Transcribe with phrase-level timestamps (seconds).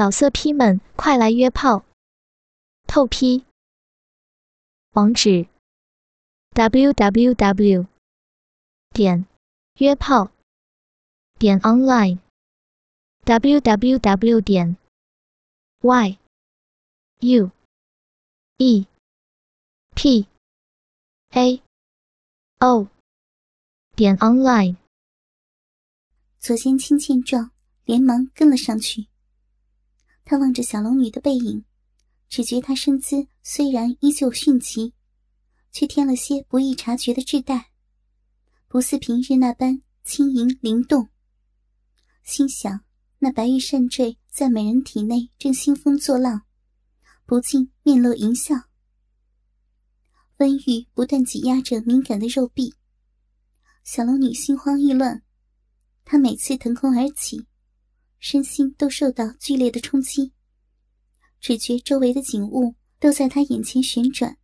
[0.00, 1.84] 老色批们，快来约炮！
[2.86, 3.44] 透批。
[4.92, 5.46] 网址
[6.54, 7.86] ：w w w
[8.94, 9.26] 点
[9.74, 10.30] 约炮
[11.38, 12.18] 点 online
[13.24, 14.78] w w w 点
[15.82, 16.18] y
[17.18, 17.50] u
[18.56, 18.86] e
[19.94, 20.26] p
[21.32, 21.62] a
[22.60, 22.88] o
[23.94, 24.76] 点 online。
[26.38, 27.50] 左肩青见状，
[27.84, 29.09] 连忙跟了上去。
[30.30, 31.64] 他望着小龙女的背影，
[32.28, 34.94] 只觉她身姿虽然依旧迅疾，
[35.72, 37.72] 却添了些不易察觉的质带，
[38.68, 41.08] 不似平日那般轻盈灵动。
[42.22, 42.84] 心想：
[43.18, 46.42] 那白玉扇坠在美人体内正兴风作浪，
[47.26, 48.54] 不禁面露淫笑。
[50.36, 52.72] 温玉不断挤压着敏感的肉壁，
[53.82, 55.24] 小龙女心慌意乱，
[56.04, 57.48] 她每次腾空而起。
[58.20, 60.32] 身心都受到剧烈的冲击，
[61.40, 64.36] 只觉周围的景物都在他眼前旋转。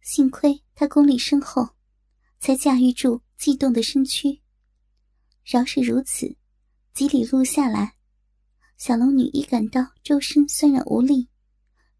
[0.00, 1.76] 幸亏他功力深厚，
[2.40, 4.40] 才驾驭住悸动的身躯。
[5.44, 6.34] 饶是如此，
[6.94, 7.94] 几里路下来，
[8.78, 11.28] 小龙女已感到周身酸软无力，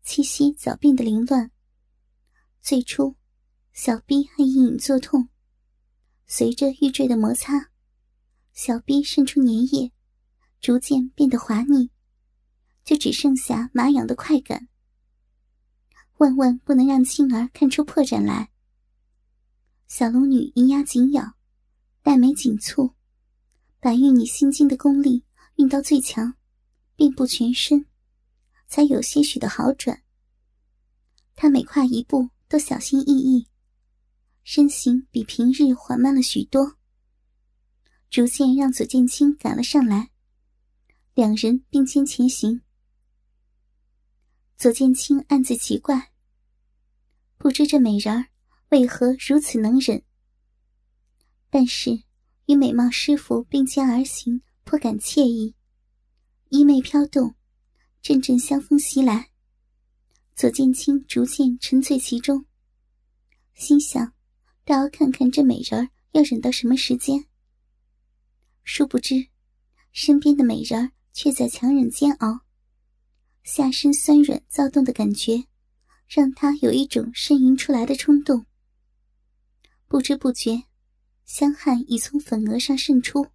[0.02, 1.50] 气息早变得凌乱。
[2.62, 3.14] 最初，
[3.74, 5.28] 小臂还隐隐作痛，
[6.26, 7.70] 随着玉坠的摩擦，
[8.54, 9.91] 小臂渗出粘液。
[10.62, 11.90] 逐渐变得滑腻，
[12.84, 14.68] 就只剩下麻痒的快感。
[16.18, 18.52] 万万不能让青儿看出破绽来。
[19.88, 21.34] 小龙女银牙紧咬，
[22.00, 22.94] 黛眉紧蹙，
[23.80, 25.24] 把玉女心经的功力
[25.56, 26.34] 运到最强，
[26.94, 27.84] 遍布全身，
[28.68, 30.04] 才有些许的好转。
[31.34, 33.48] 她每跨一步都小心翼翼，
[34.44, 36.76] 身形比平日缓慢了许多，
[38.08, 40.11] 逐渐让左剑清赶了上来。
[41.14, 42.62] 两人并肩前行，
[44.56, 46.10] 左剑清暗自奇怪，
[47.36, 48.28] 不知这美人儿
[48.70, 50.02] 为何如此能忍。
[51.50, 52.04] 但是
[52.46, 55.54] 与美貌师傅并肩而行，颇感惬意。
[56.48, 57.34] 衣袂飘动，
[58.00, 59.32] 阵阵香风袭来，
[60.34, 62.46] 左剑清逐渐沉醉其中，
[63.52, 64.14] 心想：
[64.64, 67.26] 倒要看看这美人儿要忍到什么时间。
[68.64, 69.28] 殊不知，
[69.92, 70.92] 身边的美人儿。
[71.12, 72.40] 却在强忍煎熬，
[73.42, 75.44] 下身酸软躁动的感觉，
[76.08, 78.46] 让他有一种呻吟出来的冲动。
[79.88, 80.64] 不知不觉，
[81.24, 83.28] 香汗已从粉额上渗出。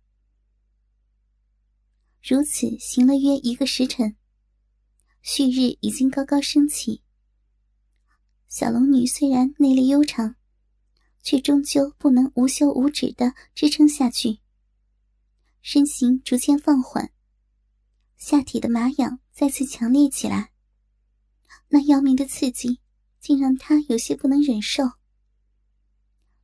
[2.21, 4.17] 如此行了约一个时辰，
[5.21, 7.03] 旭日已经高高升起。
[8.47, 10.35] 小龙女虽然内力悠长，
[11.21, 14.39] 却终究不能无休无止的支撑下去，
[15.61, 17.11] 身形逐渐放缓。
[18.17, 20.51] 下体的麻痒再次强烈起来，
[21.69, 22.79] 那要命的刺激
[23.19, 24.83] 竟让他有些不能忍受。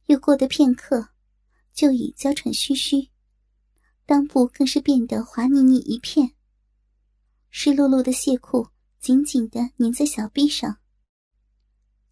[0.05, 1.09] 又过的片刻，
[1.73, 3.09] 就已娇喘吁吁，
[4.05, 6.35] 裆部更是变得滑腻腻一片，
[7.49, 8.67] 湿漉漉的亵裤
[8.99, 10.77] 紧紧的粘在小臂上。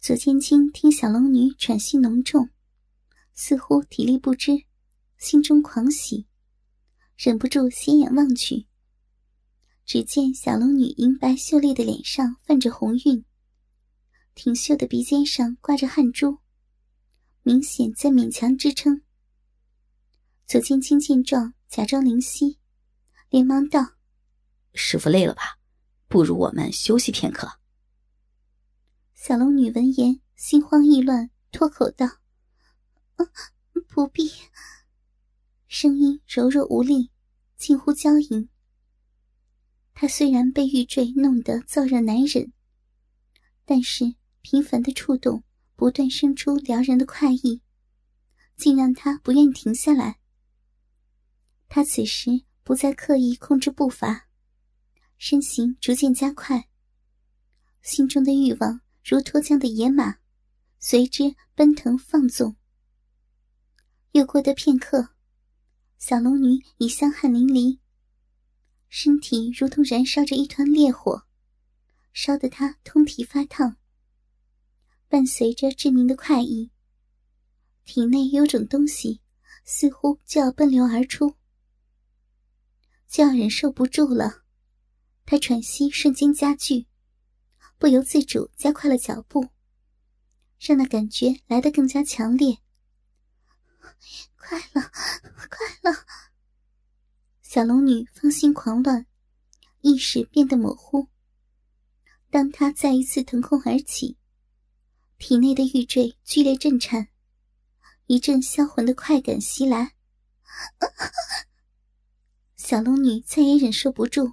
[0.00, 2.50] 左千金听小龙女喘息浓重，
[3.32, 4.64] 似乎体力不支，
[5.18, 6.26] 心中狂喜，
[7.16, 8.66] 忍不住斜眼望去。
[9.84, 13.24] 只见小龙女银白秀丽的脸上泛着红晕，
[14.34, 16.38] 挺秀的鼻尖上挂着汗珠，
[17.42, 19.02] 明显在勉强支撑。
[20.46, 22.58] 左千青见状，假装灵犀，
[23.28, 23.96] 连忙道
[24.74, 25.58] ：“师傅累了吧？
[26.08, 27.58] 不如我们休息片刻。”
[29.14, 32.06] 小龙女闻言，心慌意乱，脱口道
[33.88, 34.30] ：“不必。”
[35.68, 37.10] 声音柔弱无力，
[37.56, 38.48] 近乎娇吟。
[39.94, 42.52] 他虽然被玉坠弄得燥热难忍，
[43.64, 45.44] 但是频繁的触动
[45.76, 47.62] 不断生出撩人的快意，
[48.56, 50.18] 竟让他不愿停下来。
[51.68, 54.28] 他此时不再刻意控制步伐，
[55.18, 56.68] 身形逐渐加快，
[57.82, 60.16] 心中的欲望如脱缰的野马，
[60.78, 62.56] 随之奔腾放纵。
[64.12, 65.14] 又过的片刻，
[65.98, 67.81] 小龙女已香汗淋漓。
[68.94, 71.24] 身体如同燃烧着一团烈火，
[72.12, 73.78] 烧得他通体发烫。
[75.08, 76.70] 伴随着致命的快意，
[77.86, 79.22] 体内有种东西
[79.64, 81.36] 似乎就要奔流而出，
[83.08, 84.42] 就要忍受不住了。
[85.24, 86.86] 他喘息瞬间加剧，
[87.78, 89.48] 不由自主加快了脚步，
[90.60, 92.58] 让那感觉来得更加强烈。
[94.36, 94.92] 快了，
[95.48, 96.06] 快了！
[97.54, 99.04] 小龙女芳心狂乱，
[99.82, 101.06] 意识变得模糊。
[102.30, 104.16] 当她再一次腾空而起，
[105.18, 107.08] 体内的玉坠剧烈震颤，
[108.06, 109.92] 一阵销魂的快感袭来。
[112.56, 114.32] 小龙女再也忍受不住，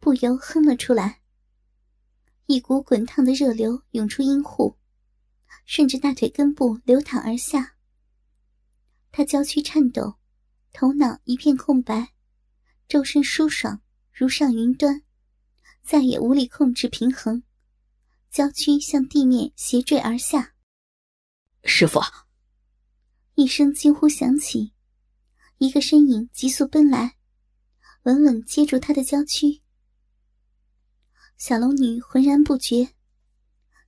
[0.00, 1.20] 不由哼了出来。
[2.46, 4.76] 一股滚烫的热流涌出阴户，
[5.64, 7.76] 顺着大腿根部流淌而下。
[9.12, 10.16] 她娇躯颤抖，
[10.72, 12.14] 头脑一片空白，
[12.92, 13.80] 周身舒爽，
[14.12, 15.02] 如上云端。
[15.82, 17.42] 再也无力控制平衡，
[18.30, 20.52] 娇躯向地面斜坠而下。
[21.64, 22.00] 师傅，
[23.34, 24.74] 一声惊呼响起，
[25.56, 27.16] 一个身影急速奔来，
[28.02, 29.62] 稳稳接住他的娇躯。
[31.38, 32.90] 小龙女浑然不觉，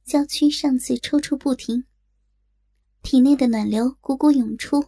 [0.07, 1.85] 娇躯上次抽搐不停，
[3.03, 4.87] 体内的暖流汩汩涌出，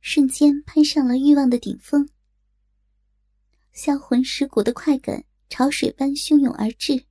[0.00, 2.08] 瞬间攀上了欲望的顶峰，
[3.72, 5.24] 销魂蚀骨的快感。
[5.48, 7.04] 潮水般汹涌而至，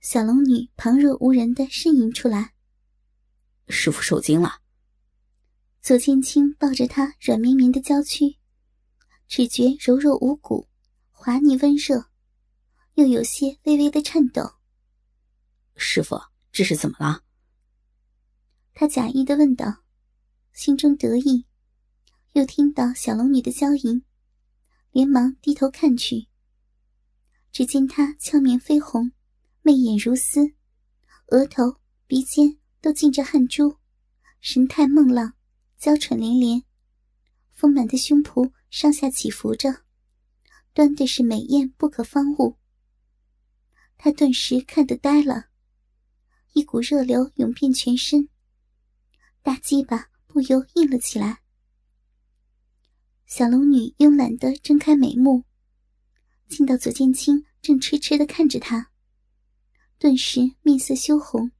[0.00, 2.52] 小龙女旁若无人的呻吟出来
[3.68, 4.60] ：“师傅受惊了。”
[5.80, 8.36] 左剑清抱着她软绵绵的娇躯，
[9.26, 10.68] 只觉柔弱无骨，
[11.10, 12.10] 滑腻温热，
[12.96, 14.56] 又有些微微的颤抖。
[15.74, 16.20] 师傅，
[16.52, 17.22] 这是怎么了？
[18.74, 19.84] 他假意的问道，
[20.52, 21.46] 心中得意，
[22.32, 24.02] 又听到小龙女的娇吟。
[24.90, 26.28] 连忙低头看去，
[27.52, 29.12] 只见她俏面绯红，
[29.60, 30.54] 媚眼如丝，
[31.26, 31.76] 额头、
[32.06, 33.76] 鼻尖都浸着汗珠，
[34.40, 35.34] 神态梦浪，
[35.76, 36.64] 娇喘连连，
[37.52, 39.84] 丰满的胸脯上下起伏着，
[40.72, 42.56] 端的是美艳不可方物。
[43.98, 45.48] 他顿时看得呆了，
[46.54, 48.30] 一股热流涌遍全身，
[49.42, 51.42] 大鸡巴不由硬了起来。
[53.28, 55.44] 小龙女慵懒的睁开美目，
[56.48, 58.88] 见到左剑清正痴痴的看着她，
[59.98, 61.50] 顿时面色羞红，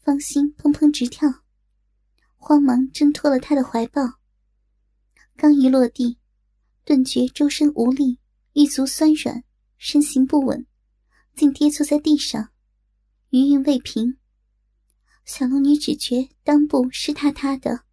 [0.00, 1.44] 芳心砰砰直跳，
[2.36, 4.02] 慌忙挣脱了他的怀抱。
[5.36, 6.18] 刚一落地，
[6.84, 8.18] 顿觉周身无力，
[8.54, 9.44] 玉足酸软，
[9.78, 10.66] 身形不稳，
[11.36, 12.50] 竟跌坐在地上，
[13.28, 14.18] 余韵未平。
[15.24, 17.84] 小龙女只觉裆部湿塌塌的。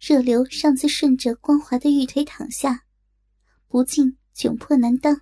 [0.00, 2.86] 热流上自顺着光滑的玉腿淌下，
[3.68, 5.20] 不禁窘迫难当。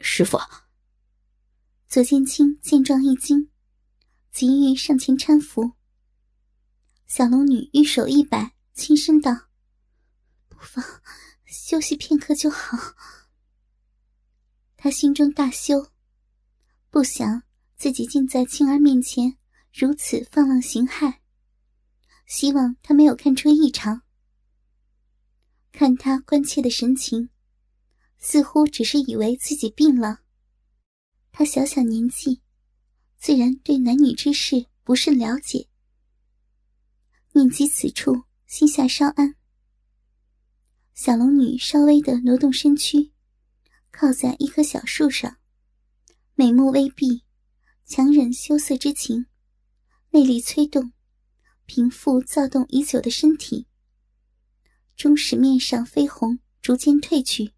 [0.00, 0.36] 师傅，
[1.86, 3.48] 左剑清见状一惊，
[4.32, 5.70] 急欲上前搀扶。
[7.06, 9.32] 小龙女玉手一摆，轻声道
[10.50, 10.84] ：“不妨
[11.46, 12.76] 休息片刻就好。”
[14.76, 15.92] 他心中大羞，
[16.90, 17.44] 不想
[17.76, 19.38] 自己竟在青儿面前
[19.72, 21.18] 如此放浪形骸。
[22.28, 24.02] 希望他没有看出异常。
[25.72, 27.30] 看他关切的神情，
[28.18, 30.20] 似乎只是以为自己病了。
[31.32, 32.42] 他小小年纪，
[33.16, 35.68] 自然对男女之事不甚了解。
[37.32, 39.34] 念及此处，心下稍安。
[40.94, 43.12] 小龙女稍微的挪动身躯，
[43.90, 45.38] 靠在一棵小树上，
[46.34, 47.22] 美目微闭，
[47.86, 49.26] 强忍羞涩之情，
[50.10, 50.92] 内力催动。
[51.68, 53.66] 平复躁动已久的身体，
[54.96, 57.52] 终使面上绯红逐渐褪去。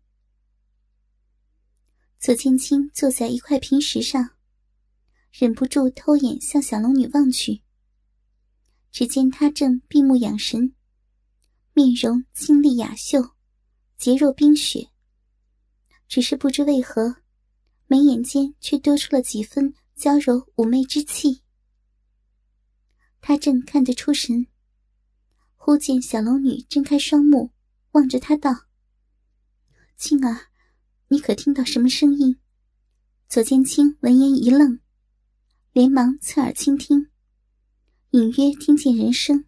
[2.19, 4.31] 左剑清坐在一块平石上，
[5.31, 7.63] 忍不住偷眼向小龙女望去。
[8.91, 10.75] 只见她正闭目养神，
[11.73, 13.37] 面容清丽雅秀，
[13.97, 14.91] 洁若冰雪。
[16.09, 17.19] 只是不知为何，
[17.87, 21.43] 眉眼间却多出了几分娇柔妩媚之气。
[23.21, 24.47] 他正看得出神，
[25.57, 27.53] 忽见小龙女睁开双目，
[27.93, 28.67] 望着他道
[29.97, 30.49] ：“青儿，
[31.09, 32.39] 你可听到什么声音？”
[33.29, 34.81] 左剑清闻言一愣，
[35.73, 37.11] 连忙侧耳倾听，
[38.11, 39.45] 隐约听见人声，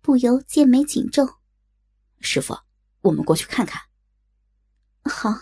[0.00, 1.36] 不由剑眉紧皱。
[2.20, 2.56] 师傅，
[3.02, 3.82] 我们过去看看。
[5.02, 5.34] 好。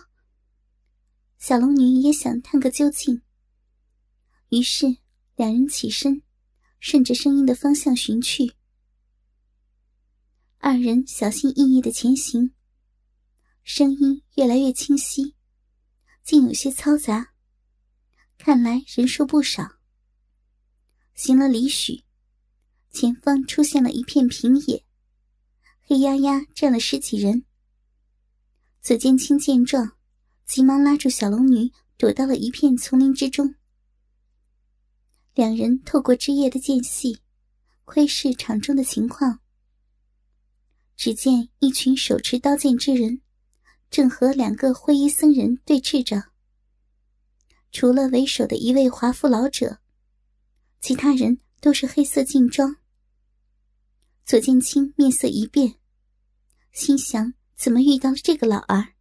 [1.38, 3.20] 小龙女也想探个究竟，
[4.48, 4.96] 于是
[5.36, 6.23] 两人起身。
[6.86, 8.52] 顺着声音的方向寻去，
[10.58, 12.52] 二人小心翼翼的前行。
[13.62, 15.34] 声音越来越清晰，
[16.22, 17.32] 竟有些嘈杂，
[18.36, 19.76] 看来人数不少。
[21.14, 22.04] 行了里许，
[22.90, 24.84] 前方出现了一片平野，
[25.80, 27.46] 黑压压站了十几人。
[28.82, 29.96] 左剑清见状，
[30.44, 33.54] 急忙拉住小龙女，躲到了一片丛林之中。
[35.34, 37.18] 两人透过枝叶的间隙，
[37.84, 39.40] 窥视场中的情况。
[40.96, 43.20] 只见一群手持刀剑之人，
[43.90, 46.30] 正和两个灰衣僧人对峙着。
[47.72, 49.80] 除了为首的一位华服老者，
[50.80, 52.76] 其他人都是黑色劲装。
[54.24, 55.74] 左剑清面色一变，
[56.70, 58.94] 心想：怎么遇到了这个老儿？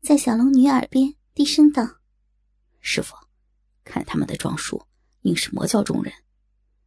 [0.00, 1.96] 在小龙女耳边低声道
[2.78, 3.16] ：“师傅，
[3.82, 4.86] 看他们的装束，
[5.26, 6.12] 应是魔教中人。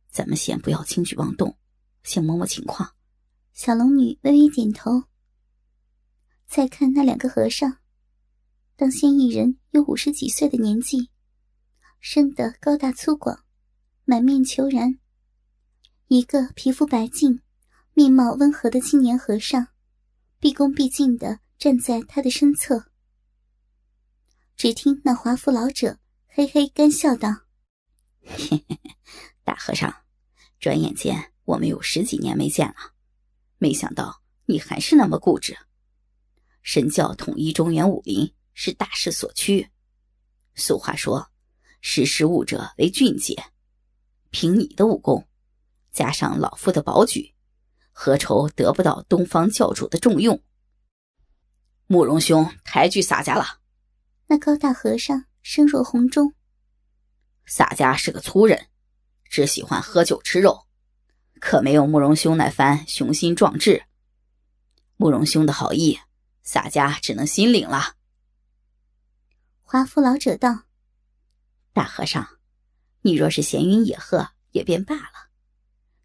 [0.10, 1.58] 咱们先不要轻举妄动，
[2.04, 2.96] 先摸摸情况。”
[3.54, 5.04] 小龙女微微点头。
[6.48, 7.78] 再看那两个和尚，
[8.76, 11.10] 当先一人有五十几岁的年纪，
[12.00, 13.42] 生得高大粗犷，
[14.06, 14.98] 满面虬髯；
[16.08, 17.42] 一个皮肤白净、
[17.94, 19.68] 面貌温和的青年和尚，
[20.40, 22.86] 毕恭毕敬的站在他的身侧。
[24.56, 27.30] 只听那华服老者嘿嘿干笑道：“，
[28.26, 28.80] 嘿嘿嘿
[29.44, 29.94] 大和尚，
[30.60, 32.76] 转眼间我们有十几年没见了，
[33.58, 35.58] 没想到你还是那么固执。
[36.62, 39.70] 神教统一中原武林是大势所趋，
[40.56, 41.32] 俗话说，
[41.82, 43.36] 识时务者为俊杰。
[44.30, 45.28] 凭你的武功，
[45.92, 47.34] 加上老夫的保举，
[47.92, 50.44] 何愁得不到东方教主的重用？
[51.88, 53.60] 慕容兄抬举洒家了。”
[54.28, 56.36] 那高大和尚声若洪钟
[57.50, 58.68] ：“洒家是个粗人，
[59.28, 60.68] 只喜欢喝酒吃肉，
[61.42, 63.86] 可没有慕容兄那番雄心壮志。
[64.98, 66.00] 慕容兄的好意，
[66.44, 67.96] 洒家只能心领了。”
[69.64, 70.66] 华服老者道
[71.74, 72.38] ：“大和尚，
[73.02, 75.30] 你若是闲云野鹤也便罢了，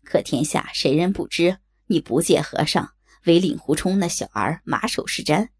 [0.02, 1.58] 可天下谁人不知
[1.88, 2.94] 你不借和尚
[3.26, 5.50] 为令狐冲那小儿马首是瞻？”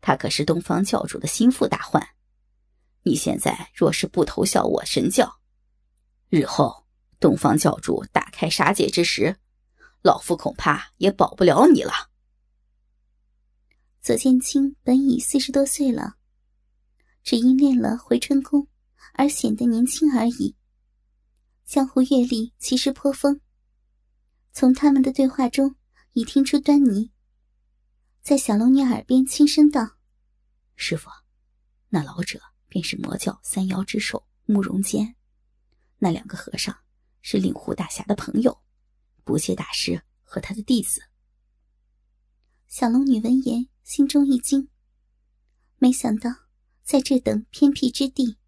[0.00, 2.08] 他可是东方教主的心腹大患，
[3.06, 5.40] 你现在若是不投效我神教，
[6.30, 6.86] 日后
[7.20, 9.36] 东方教主大开杀戒之时，
[10.00, 11.92] 老夫恐怕也保不了你了。
[14.00, 16.16] 左剑清本已四十多岁了，
[17.22, 18.68] 只因练了回春功
[19.12, 20.56] 而显得年轻而已。
[21.66, 23.40] 江湖阅历其实颇丰，
[24.52, 25.76] 从他们的对话中
[26.14, 27.10] 已听出端倪。
[28.22, 29.96] 在小龙女耳边轻声道
[30.76, 31.10] ：“师傅，
[31.90, 32.40] 那老者
[32.74, 35.14] 便是魔教三妖之首慕容坚，
[35.96, 36.76] 那两个和尚
[37.22, 38.58] 是令狐大侠的朋友，
[39.22, 41.00] 不戒大师和他的弟子。”
[42.66, 44.68] 小龙女闻言，心中一惊，
[45.78, 46.28] 没想到
[46.82, 48.38] 在这等偏僻之地，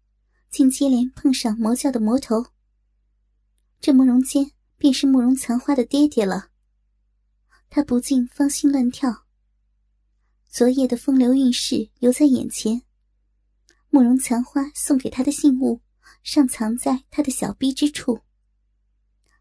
[0.49, 2.47] 竟接连碰上魔教的魔头。
[3.79, 6.49] 这慕容坚便是慕容残花的爹爹了，
[7.69, 9.25] 他不禁芳心乱跳。
[10.49, 12.81] 昨夜的风流韵事犹在眼前，
[13.97, 15.81] 慕容残花送给他的信物
[16.21, 18.21] 尚藏在他的小臂之处。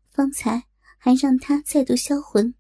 [0.09, 0.65] 方才
[0.97, 2.55] 还让他再度销魂。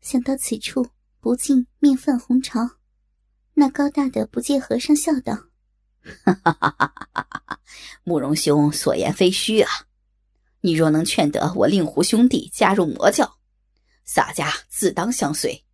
[0.00, 0.86] 想到此处，
[1.18, 2.76] 不禁面泛红潮。
[3.54, 5.34] 那高大的不戒和尚笑道
[6.24, 7.60] ：“哈哈哈哈哈哈！
[8.04, 9.68] 慕容兄所言非虚啊！
[10.60, 13.40] 你若能劝得我令狐兄弟加入魔教，
[14.04, 15.64] 洒家自当相随。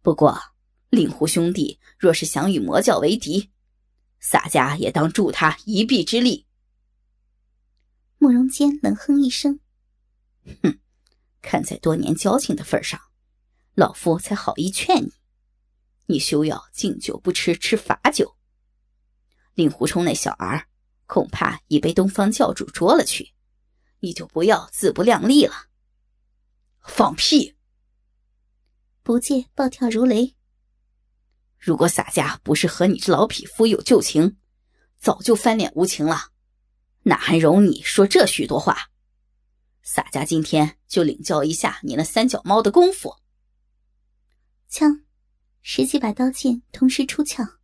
[0.00, 0.40] 不过……”
[0.90, 3.50] 令狐兄弟若是想与魔教为敌，
[4.28, 6.48] 洒家也当助他一臂之力。
[8.18, 9.60] 慕容坚冷哼一声
[10.64, 10.80] ：“哼，
[11.40, 13.00] 看在多年交情的份上，
[13.74, 15.12] 老夫才好意劝你。
[16.06, 18.36] 你休要敬酒不吃吃罚酒。
[19.54, 20.66] 令狐冲那小儿，
[21.06, 23.32] 恐怕已被东方教主捉了去，
[24.00, 25.68] 你就不要自不量力了。”
[26.82, 27.54] 放屁！
[29.04, 30.35] 不戒暴跳如雷。
[31.66, 34.36] 如果洒家不是和你这老匹夫有旧情，
[35.00, 36.30] 早就翻脸无情了，
[37.02, 38.92] 哪还容你说这许多话？
[39.82, 43.16] 洒家今天就领教一下你那三脚猫的功夫。
[44.68, 45.02] 枪，
[45.60, 47.58] 十几把刀剑同时出鞘，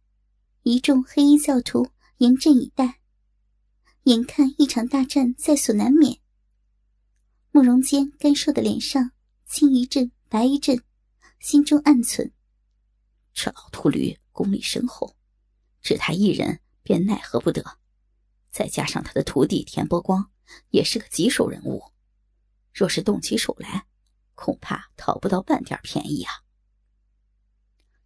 [0.65, 2.99] 一众黑衣教徒严阵以待，
[4.03, 6.19] 眼看一场大战在所难免。
[7.53, 9.13] 慕容坚干瘦的脸上
[9.47, 10.83] 青一阵白一阵，
[11.39, 12.33] 心中暗忖。
[13.33, 15.17] 这老秃驴功力深厚，
[15.81, 17.79] 只他一人便奈何不得。
[18.51, 20.31] 再加上他的徒弟田伯光
[20.69, 21.83] 也是个棘手人物，
[22.73, 23.87] 若是动起手来，
[24.35, 26.45] 恐怕讨不到半点便宜啊！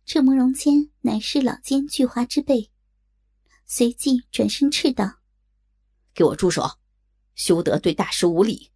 [0.05, 2.71] 这慕容坚乃是老奸巨猾之辈，
[3.65, 5.19] 随即转身斥道
[6.15, 6.79] ：“给我住手！
[7.35, 8.71] 休得对大师无礼！”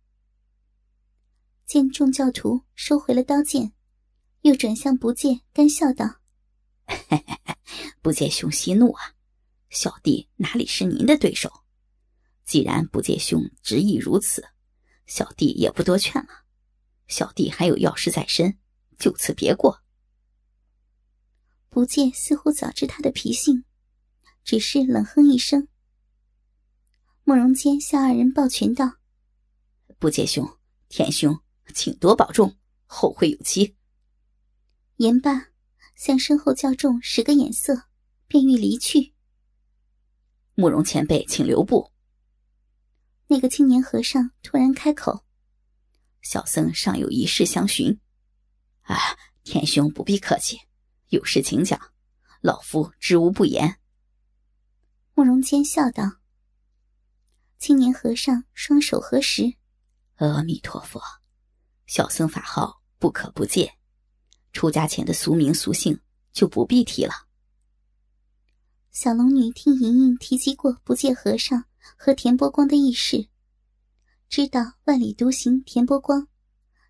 [1.64, 3.72] 见众教徒收回了刀剑，
[4.40, 6.19] 又转向不戒，干笑道。
[8.02, 9.14] 不戒兄息怒啊！
[9.70, 11.50] 小弟哪里是您的对手？
[12.44, 14.44] 既然不戒兄执意如此，
[15.06, 16.44] 小弟也不多劝了。
[17.06, 18.58] 小弟还有要事在身，
[18.98, 19.80] 就此别过。
[21.68, 23.64] 不戒似乎早知他的脾性，
[24.42, 25.68] 只是冷哼一声。
[27.22, 28.94] 慕容坚向二人抱拳道
[30.00, 31.38] ：“不戒兄，田兄，
[31.72, 32.56] 请多保重，
[32.86, 33.76] 后会有期。”
[34.96, 35.49] 言罢，
[36.00, 37.74] 向身后教众使个眼色，
[38.26, 39.12] 便欲离去。
[40.54, 41.92] 慕容前辈，请留步。
[43.26, 45.26] 那个青年和尚突然开口
[46.22, 48.00] ：“小僧尚有一事相询。”
[48.88, 48.96] 啊，
[49.44, 50.58] 田兄不必客气。
[51.08, 51.78] 有事请讲，
[52.40, 53.78] 老夫知无不言。
[55.12, 56.20] 慕容坚笑道
[57.60, 59.52] ：“青年和尚双手合十，
[60.14, 60.98] 阿弥陀佛，
[61.84, 63.74] 小僧法号不可不戒，
[64.52, 65.98] 出家前的俗名俗姓
[66.32, 67.12] 就不必提了。”
[68.92, 71.64] 小龙女听莹莹提及过不戒和尚
[71.96, 73.28] 和田波光的轶事，
[74.28, 76.26] 知道万里独行田波光，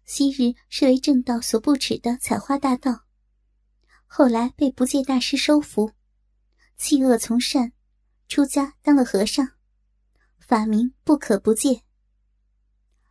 [0.06, 3.04] 昔日是为正道所不耻的采花大盗。
[4.06, 5.92] 后来被不戒大师收服，
[6.76, 7.72] 弃恶从善，
[8.28, 9.46] 出家当了和尚，
[10.38, 11.82] 法名不可不戒。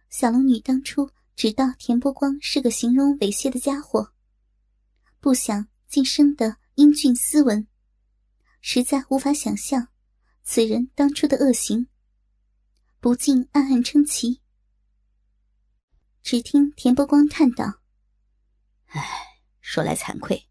[0.10, 4.12] 小龙女当初只道田波光是个形容猥亵的家伙，
[5.20, 7.68] 不想竟生得英俊斯文，
[8.62, 9.90] 实在无法想象
[10.44, 11.88] 此人当初的恶行，
[13.00, 14.42] 不禁暗暗称奇。
[16.22, 17.82] 只听田伯光叹道
[18.88, 20.48] ：“唉，说来惭愧。”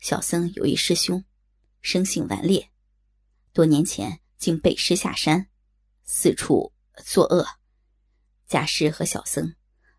[0.00, 1.24] 小僧有一师兄，
[1.80, 2.70] 生性顽劣，
[3.52, 5.48] 多年前竟背师下山，
[6.04, 6.72] 四处
[7.04, 7.46] 作恶。
[8.46, 9.54] 家师和小僧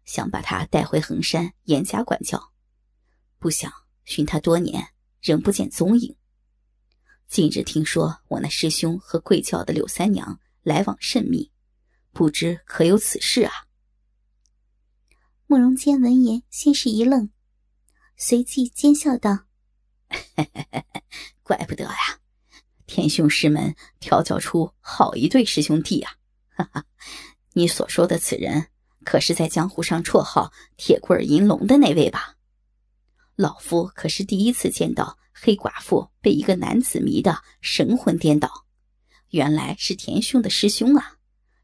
[0.05, 2.51] 想把他带回衡山严加管教，
[3.39, 3.72] 不想
[4.03, 4.89] 寻他多年
[5.22, 6.15] 仍不见踪影。
[7.27, 11.50] 近日听说我那师兄和贵教的柳三娘来往甚密，
[12.12, 13.53] 不知可有此事啊？
[15.48, 17.29] 慕容坚闻言，先是一愣，
[18.17, 19.46] 随即奸笑道。
[21.41, 22.19] 怪不得呀，
[22.86, 26.13] 天兄师门调教出好一对师兄弟啊！
[26.50, 26.85] 哈哈，
[27.53, 28.68] 你所说的此人，
[29.05, 32.35] 可是在江湖上绰号“铁棍银龙”的那位吧？
[33.41, 38.65] 老夫可是第一次见到黑寡妇被一个男子迷得神魂颠倒，
[39.29, 41.15] 原来是田兄的师兄啊！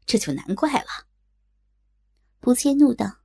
[0.06, 0.86] 这就难怪了。
[2.40, 3.18] 不戒怒道：“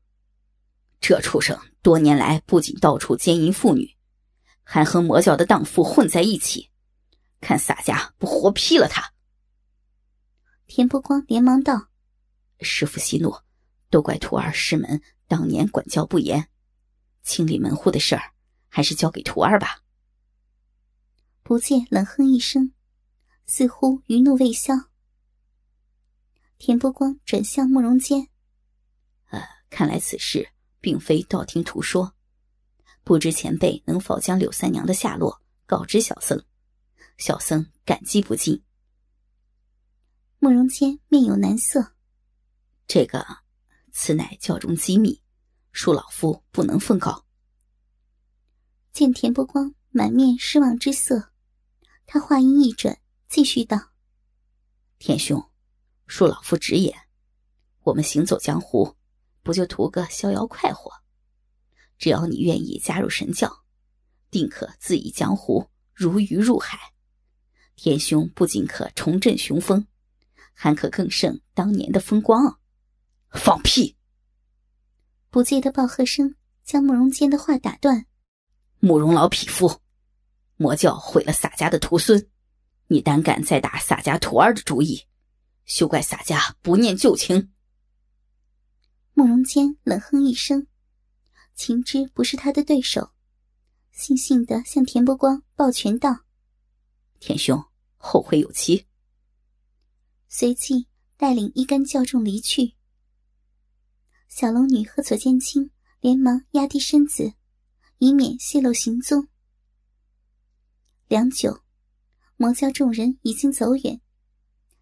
[1.00, 3.96] 这畜生多年来不仅到处奸淫妇女。”
[4.64, 6.70] 还和魔教的荡妇混在一起，
[7.40, 9.14] 看洒家不活劈了他！
[10.68, 11.88] 田伯光连忙道
[12.60, 13.34] ：“师傅息怒，
[13.90, 16.50] 都怪徒儿师门当年管教不严，
[17.24, 18.34] 清理门户的事儿
[18.72, 19.84] 还是交给徒儿吧。”
[21.44, 22.72] 不见冷哼一声，
[23.46, 24.74] 似乎余怒未消。
[26.58, 28.28] 田波光转向慕容坚
[29.30, 32.16] ：“呃，看来此事并非道听途说。”
[33.04, 36.42] 不知前辈能否将柳三娘的下落告知小僧？
[37.18, 38.64] 小僧感激不尽。
[40.38, 41.94] 慕容坚面有难色，
[42.88, 43.26] 这个，
[43.92, 45.20] 此乃教中机密，
[45.74, 47.26] 恕老夫不能奉告。
[48.94, 51.32] 见田伯光满面失望之色，
[52.06, 53.00] 他话音一转，
[53.30, 53.92] 继续道
[55.00, 55.50] ：“田兄，
[56.08, 56.94] 恕老夫直言，
[57.84, 58.98] 我们行走江湖，
[59.44, 60.92] 不就图个逍遥快活？”
[61.98, 63.64] 只要你愿意加入神教，
[64.30, 66.78] 定可自以江湖如鱼入海。
[67.76, 69.88] 田兄不仅可重振雄风，
[70.54, 72.60] 还可更胜当年的风光。
[73.32, 73.96] 放屁！
[75.30, 78.08] 不戒的暴喝声将慕容坚的话打断。
[78.84, 79.80] 慕容老匹夫，
[80.58, 82.28] 魔教毁了洒家的徒孙，
[82.88, 85.06] 你胆敢再打洒家徒儿的主意，
[85.66, 87.52] 休怪洒家不念旧情。
[89.14, 90.66] 慕容坚冷哼一声。
[91.54, 93.12] 秦之不是他的对手，
[93.96, 96.22] 悻悻的向田伯光抱拳道
[97.22, 97.64] ：“田兄，
[97.98, 98.88] 后会有期。”
[100.28, 102.74] 随即带领一干教众离去。
[104.28, 107.34] 小龙女和左剑清连忙压低身子，
[108.04, 109.28] 以免泄露行踪。
[111.08, 111.62] 良久，
[112.36, 114.02] 魔教众人已经走远，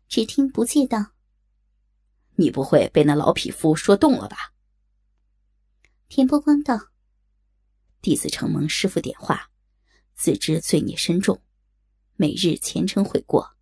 [0.08, 1.12] 只听不戒道
[2.38, 4.54] ：“你不会被那老匹夫说动了吧？”
[6.08, 6.80] 田伯光道
[8.02, 9.52] ：“弟子承蒙师傅点化，
[10.16, 11.42] 自知罪孽深重，
[12.16, 13.58] 每日虔诚悔过，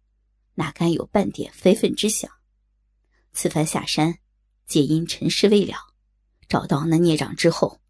[0.53, 2.31] 哪敢有半点非分之想？
[3.33, 4.19] 此番下山，
[4.67, 5.73] 皆因尘世未了，
[6.47, 7.81] 找到那孽障之后，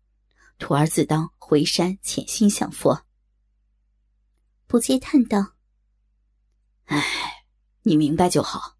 [0.57, 3.05] 徒儿自当回山潜心向佛。”
[4.67, 5.55] 不戒叹道
[6.87, 7.45] ：“唉，
[7.83, 8.77] 你明白就好。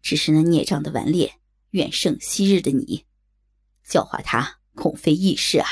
[0.00, 1.38] 只是那孽障的顽劣
[1.72, 3.04] 远胜昔日的你，
[3.84, 5.68] 教化他。”恐非易事啊！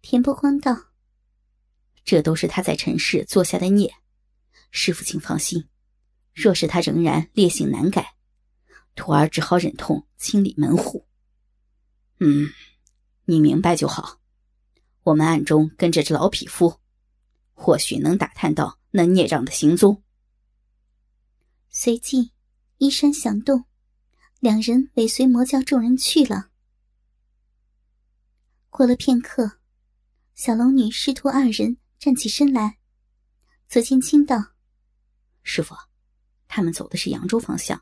[0.00, 0.74] 田伯光道
[2.02, 3.94] ：“这都是他在尘世做下的孽，
[4.70, 5.68] 师傅请放心。
[6.32, 8.16] 若是他仍然烈性难改，
[8.94, 11.06] 徒儿只好忍痛清理门户。
[12.20, 12.48] 嗯，
[13.26, 14.18] 你明白就好。
[15.06, 16.80] 我们暗中跟着这老匹夫，
[17.54, 20.02] 或许能打探到那孽障的行踪。”
[21.70, 22.32] 随即，
[22.78, 23.66] 衣衫响动，
[24.40, 26.50] 两人尾随魔教众人去了。
[28.68, 29.58] 过了片刻。
[30.34, 32.76] 小龙女师徒二人站起身来，
[33.68, 34.36] 左青青道
[35.42, 35.74] ：“师傅，
[36.46, 37.80] 他们走的是扬州方向。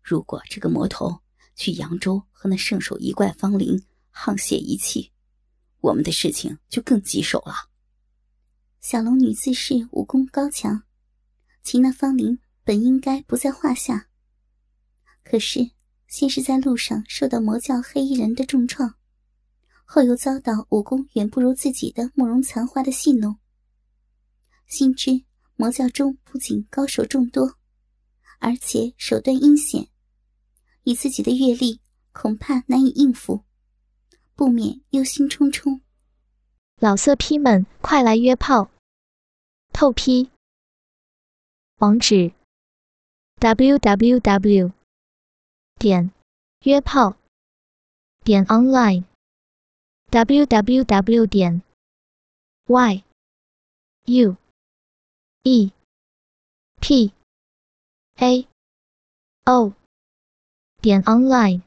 [0.00, 1.20] 如果这个魔头
[1.54, 5.12] 去扬州和那圣手一怪方灵沆瀣一气，
[5.86, 7.70] 我们的事情就更棘手了。”
[8.82, 10.82] 小龙女自恃武功高强，
[11.62, 14.08] 其那芳龄本应该不在话下。
[15.24, 15.70] 可是，
[16.08, 18.94] 先是在路上受到魔教黑衣人的重创。
[19.84, 23.38] 后又遭到武功远不如自己的慕容残花的戏弄，
[24.66, 25.22] 心知
[25.54, 27.56] 魔教中不仅高手众多，
[28.40, 29.88] 而且手段阴险，
[30.82, 33.44] 以自己的阅历恐怕难以应付，
[34.36, 35.80] 不免忧心忡忡。
[36.78, 38.70] 老色批们，快来约炮！
[39.72, 40.30] 透批。
[41.78, 42.32] 网址
[43.38, 44.72] ：w w w.
[45.78, 46.12] 点
[46.64, 47.16] 约炮
[48.24, 49.04] 点 online。
[50.10, 51.62] www 点
[52.66, 53.04] y
[54.04, 54.36] u
[55.44, 55.72] e
[56.80, 57.12] p
[58.16, 58.46] a
[59.44, 59.72] o
[60.82, 61.62] 点 online。